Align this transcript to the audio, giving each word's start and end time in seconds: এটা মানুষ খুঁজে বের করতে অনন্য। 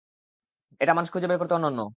এটা 0.81 0.93
মানুষ 0.93 1.09
খুঁজে 1.13 1.27
বের 1.27 1.39
করতে 1.39 1.55
অনন্য। 1.55 1.81